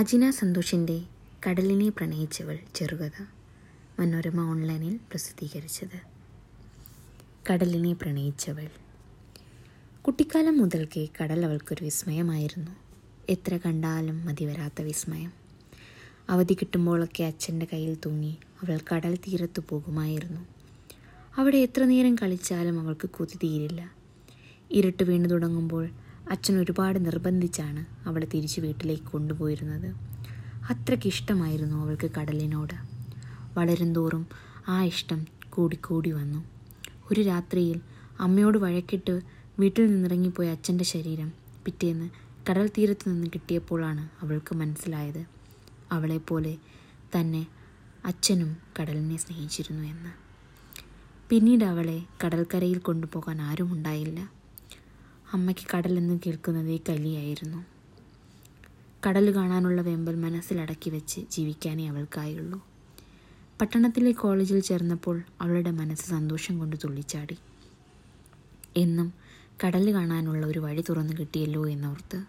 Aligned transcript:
അജിന 0.00 0.30
സന്തോഷിന്റെ 0.30 1.02
കടലിനെ 1.46 1.88
പ്രണയിച്ചവൾ 1.88 2.58
ചെറുകഥ 2.74 3.24
മനോരമ 3.98 4.40
ഓൺലൈനിൽ 4.40 4.96
പ്രസിദ്ധീകരിച്ചത്. 4.96 6.00
കടലിനെ 7.50 7.92
പ്രണയിച്ചവൾ 7.92 8.68
കുട്ടിക്കാലം 10.02 10.58
മുതൽക്കേ 10.58 11.08
കടൽ 11.22 11.44
അവൾക്കൊരു 11.44 11.84
വിസ്മയമായിരുന്നു. 11.84 12.70
എത്ര 13.28 13.58
കണ്ടാലും 13.66 14.26
മതിവരാത്ത 14.26 14.82
വിസ്മയം. 14.82 15.32
അവധി 16.28 16.54
കിട്ടുമ്പോഴൊക്കെ 16.54 17.24
അച്ഛന്റെ 17.24 17.66
കയ്യിൽ 17.72 17.96
തൂങ്ങി 18.06 18.36
അവൾ 18.62 18.80
കടൽ 18.94 19.16
തീരത്ത് 19.16 19.62
പോകുമായിരുന്നു. 19.68 20.40
അവിടെ 21.36 21.56
എത്ര 21.56 21.84
നേരം 21.84 22.14
കളിച്ചാലും 22.14 22.80
അവൾക്ക് 22.80 23.10
കൊതി 23.10 23.36
തീരില്ല. 23.36 23.92
ഇരുട്ട് 24.70 25.02
വീണു 25.02 25.28
തുടങ്ങുമ്പോൾ 25.28 25.90
അച്ഛൻ 26.30 26.58
ഒരുപാട് 26.58 27.06
നിർബന്ധിച്ചാണ് 27.06 28.08
അവളെ 28.08 28.26
തിരിച്ച് 28.34 28.60
വീട്ടിലേക്ക് 28.60 29.04
കൊണ്ടുപോയിരുന്നത്. 29.04 29.94
അത്രയ്ക്ക് 30.70 31.06
ഇഷ്ടമായിരുന്നു 31.06 31.76
അവൾക്ക് 31.76 32.10
കടലിനോട്. 32.18 32.74
വളരും 33.58 33.94
തോറും 33.94 34.26
ആ 34.68 34.84
ഇഷ്ടം 34.84 35.26
കൂടിക്കൂടി 35.50 36.10
വന്നു. 36.10 36.44
ഒരു 37.12 37.20
രാത്രിയിൽ 37.20 37.80
അമ്മയോട് 38.20 38.58
വഴക്കിട്ട് 38.58 39.20
വീട്ടിൽ 39.58 39.86
നിന്നിറങ്ങിപ്പോയ 39.86 40.50
അച്ഛന്റെ 40.50 40.84
ശരീരം 40.84 41.32
പിറ്റേന്ന് 41.64 42.10
കടൽ 42.50 42.70
തീരത്ത് 42.78 43.08
നിന്ന് 43.08 43.26
കിട്ടിയപ്പോഴാണ് 43.26 44.08
അവൾക്ക് 44.24 44.54
മനസ്സിലായത്. 44.54 45.26
അവളെപ്പോലെ 45.92 46.56
തന്നെ 47.16 47.46
അച്ഛനും 48.04 48.56
കടലിനെ 48.80 49.16
സ്നേഹിച്ചിരുന്നു 49.16 49.82
എന്ന്. 49.82 50.12
പിന്നീട് 51.28 51.64
അവളെ 51.64 52.02
കടൽക്കരയിൽ 52.24 52.78
കൊണ്ടുപോകാൻ 52.78 53.42
ആരുമുണ്ടായില്ല. 53.42 54.39
അമ്മയ്ക്ക് 55.32 55.76
കടലെന്ന് 55.76 56.20
കേൾക്കുന്നതേ 56.26 56.80
കലിയായിരുന്നു. 56.88 57.64
കടൽ 59.06 59.34
കാണാനുള്ള 59.34 59.82
വെമ്പൽ 59.82 60.16
മനസ്സിലടക്കി 60.16 60.90
വെച്ച് 60.90 61.20
ജീവിക്കാനേ 61.20 61.88
അവൾക്കായുള്ളൂ. 61.88 62.64
പട്ടണത്തിലെ 63.60 64.12
കോളേജിൽ 64.12 64.60
ചേർന്നപ്പോൾ 64.60 65.22
അവളുടെ 65.40 65.70
മനസ്സ് 65.70 66.10
സന്തോഷം 66.10 66.58
കൊണ്ട് 66.58 66.76
തുള്ളിച്ചാടി. 66.84 67.36
എന്നും 68.76 69.12
കടൽ 69.64 69.92
കാണാനുള്ള 69.92 70.46
ഒരു 70.46 70.58
വഴി 70.58 70.84
തുറന്നു 70.88 71.12
കിട്ടിയല്ലോ 71.12 71.68
എന്നോർത്ത് 71.68 72.24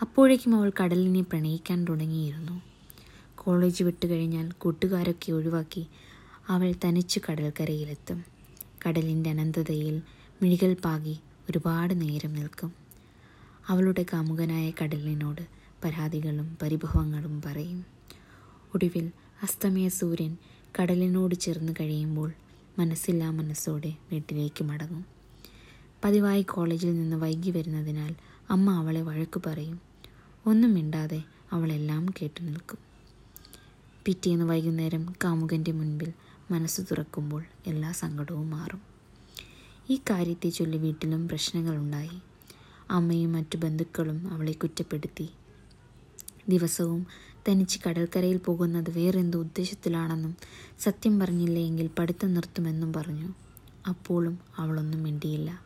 അപ്പോഴേക്കും 0.00 0.54
അവൾ 0.56 0.72
കടലിനെ 0.82 1.20
പ്രണയിക്കാൻ 1.20 1.84
തുടങ്ങിയിരുന്നു. 1.84 2.62
കോളേജ് 3.34 3.84
വിട്ടു 3.84 4.06
കഴിഞ്ഞാൽ 4.06 4.52
കൂട്ടുകാരൊക്കെ 4.52 5.32
ഒഴിവാക്കി 5.32 5.86
അവൾ 6.48 6.74
തനിച്ചു 6.84 7.20
കടൽക്കരയിലെത്തും. 7.30 8.24
കടലിന്റെ 8.86 9.30
അനന്തതയിൽ 9.30 10.02
മിഴികൾ 10.42 10.76
പാകി 10.84 11.16
ഒരുപാട് 11.50 12.00
നേരം 12.00 12.34
നിൽക്കും. 12.34 12.72
അവളുടെ 13.68 14.06
കാമുകനായ 14.12 14.72
കടലിനോട് 14.82 15.42
പരാതികളും 15.84 16.58
പരിഭവങ്ങളും 16.62 17.42
പറയും. 17.42 17.86
ഒടുവിൽ 18.74 19.12
അസ്തമയ 19.42 19.88
സൂര്യൻ 19.88 20.36
കടലിനോട് 20.80 21.34
ചേർന്ന് 21.34 21.72
കഴിയുമ്പോൾ 21.80 22.32
മനസ്സില്ലാ 22.78 23.30
മനസ്സോടെ 23.30 23.94
വീട്ടിലേക്ക് 24.12 24.64
മടങ്ങും. 24.64 25.04
പതിവായി 26.04 26.42
കോളേജിൽ 26.42 26.94
നിന്ന് 26.94 27.16
വൈകി 27.16 27.50
വരുന്നതിനാൽ 27.50 28.14
അമ്മ 28.50 28.70
അവളെ 28.70 29.02
വഴക്കു 29.02 29.42
പറയും. 29.46 29.80
ഒന്നും 30.46 30.74
മിണ്ടാതെ 30.74 31.22
അവളെല്ലാം 31.52 32.06
കേട്ടു 32.06 32.42
നിൽക്കും. 32.42 32.78
പിറ്റേന്ന് 34.04 34.44
വൈകുന്നേരം 34.44 35.14
കാമുകന്റെ 35.24 35.72
മുൻപിൽ 35.72 36.12
മനസ്സ് 36.50 36.82
തുറക്കുമ്പോൾ 36.82 37.44
എല്ലാ 37.66 37.92
സങ്കടവും 37.92 38.50
മാറും. 38.50 38.93
ഈ 39.90 40.00
കാര്യത്തെ 40.10 40.48
ചൊല്ലി 40.48 40.78
വീട്ടിലും 40.78 41.28
പ്രശ്നങ്ങളുണ്ടായി. 41.28 42.10
അമ്മയും 42.90 43.32
മറ്റു 43.32 43.56
ബന്ധുക്കളും 43.56 44.32
അവളെ 44.32 44.52
കുറ്റപ്പെടുത്തി. 44.52 45.28
ദിവസവും 46.48 47.06
തനിച്ച് 47.48 47.78
കടൽക്കരയിൽ 47.88 48.36
പോകുന്നത് 48.36 48.90
വേറെന്തോ 48.90 49.38
ഉദ്ദേശത്തിലാണെന്നും 49.38 50.36
സത്യം 50.80 51.20
പറഞ്ഞില്ല 51.20 51.58
എങ്കിൽ 51.58 51.90
പഠിത്തം 51.98 52.34
നിർത്തുമെന്നും 52.34 52.92
പറഞ്ഞു. 52.92 53.34
അപ്പോഴും 53.88 54.38
അവളൊന്നും 54.58 55.02
മിണ്ടിയില്ല. 55.02 55.62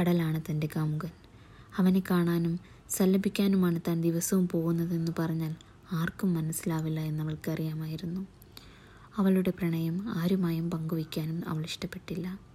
കടലാണ് 0.00 0.42
തന്റെ 0.50 0.68
കാമുകൻ. 0.76 1.10
അവനെ 1.76 2.02
കാണാനും 2.10 2.60
സല്ലപിക്കാനുമാണ് 2.90 3.80
താൻ 3.88 4.02
ദിവസവും 4.02 4.48
പോകുന്നതെന്ന് 4.48 5.12
പറഞ്ഞാൽ 5.18 5.54
ആർക്കും 5.92 6.34
മനസ്സിലാവില്ല 6.34 7.00
എന്നവൾക്കറിയാമായിരുന്നു. 7.00 8.26
അവളുടെ 9.16 9.50
പ്രണയം 9.50 10.08
ആരുമായും 10.08 10.70
പങ്കുവയ്ക്കാനും 10.70 11.48
അവൾ 11.48 11.64
ഇഷ്ടപ്പെട്ടില്ല. 11.64 12.47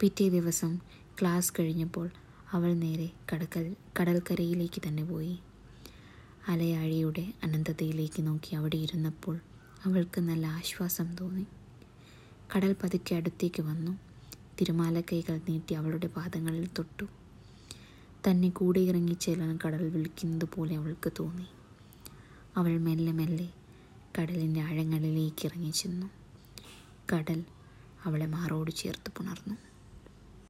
പിറ്റേ 0.00 0.28
ദിവസം 0.28 0.78
ക്ലാസ് 1.20 1.52
കഴിഞ്ഞപ്പോൾ 1.60 2.10
അവൾ 2.52 2.74
നേരെ 2.74 3.10
കടക്കൽ 3.32 3.76
കടൽക്കരയിലേക്ക് 4.00 4.82
തന്നെ 4.88 5.04
പോയി. 5.04 5.38
അലയാഴിയുടെ 6.48 7.32
അനന്തതയിലേക്ക് 7.42 8.26
നോക്കി 8.26 8.54
അവിടെ 8.54 8.76
ഇരുന്നപ്പോൾ 8.76 9.40
അവൾക്ക് 9.84 10.20
നല്ല 10.20 10.46
ആശ്വാസം 10.46 11.16
തോന്നി. 11.16 11.46
കടൽ 12.56 12.76
പതുക്കെ 12.82 13.14
അടുത്തേക്ക് 13.14 13.62
വന്നു. 13.62 13.98
തിരുമാല 14.60 15.00
കൈകൾ 15.00 15.40
നീട്ടി 15.48 15.74
അവളുടെ 15.74 16.06
പാദങ്ങളിൽ 16.06 16.68
തൊട്ടു. 16.78 17.06
തന്നെ 18.26 18.48
കൂടെ 18.48 18.80
ഇറങ്ങി 18.80 19.12
ചെല്ലാൻ 19.12 19.58
കടൽ 19.66 19.88
വിളിക്കുന്നത് 19.88 20.48
പോലെ 20.54 20.76
അവൾക്ക് 20.76 21.12
തോന്നി. 21.20 21.46
അവൾ 22.56 22.78
മെല്ലെ 22.78 23.12
മെല്ലെ 23.12 23.48
കടലിന്റെ 24.18 24.60
ആഴങ്ങളിലേക്ക് 24.60 25.46
ഇറങ്ങി 25.46 25.70
ചെന്നു. 25.70 26.06
കടൽ 27.12 27.44
അവളെ 28.04 28.26
മാറോട് 28.26 28.70
ചേർത്ത് 28.70 29.12
പുണർന്നു. 29.16 29.67